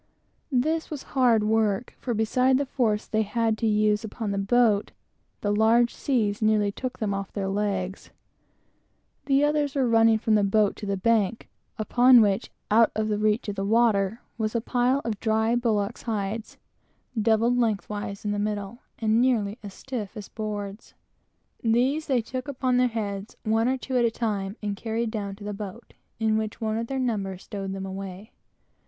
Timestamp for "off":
7.13-7.31